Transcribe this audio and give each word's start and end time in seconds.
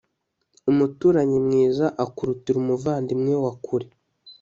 umuturanyi 0.71 1.37
mwiza 1.45 1.85
akurutira 2.03 2.55
umuvandimwe 2.59 3.33
wakure 3.43 3.87